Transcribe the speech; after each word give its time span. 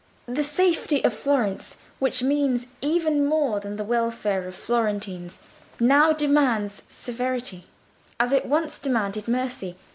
The 0.25 0.43
safety 0.43 1.03
of 1.03 1.13
Florence, 1.13 1.77
which 1.99 2.23
means 2.23 2.65
even 2.81 3.23
more 3.23 3.59
than 3.59 3.75
the 3.75 3.83
welfare 3.83 4.47
of 4.47 4.55
Florentines, 4.55 5.41
now 5.79 6.11
demands 6.11 6.81
severity, 6.89 7.65
as 8.19 8.31
it 8.33 8.47
once 8.47 8.79
demanded 8.79 9.27
mercy. 9.27 9.75